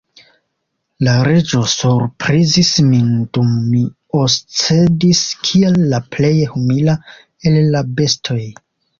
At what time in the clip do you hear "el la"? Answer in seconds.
7.51-7.83